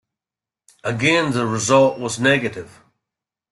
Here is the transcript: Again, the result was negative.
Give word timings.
Again, 0.83 1.31
the 1.33 1.45
result 1.45 1.99
was 1.99 2.19
negative. 2.19 2.81